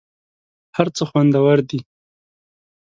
هر 0.75 0.87
څه 0.95 1.03
خوندور 1.09 1.57
دي. 1.69 1.79